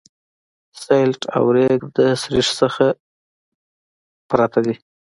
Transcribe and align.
سلټ 0.83 1.21
او 1.35 1.43
ریګ 1.55 1.79
د 1.97 1.99
سریښ 2.21 2.47
څخه 2.61 2.85
پرته 4.29 4.59
دي 4.65 4.75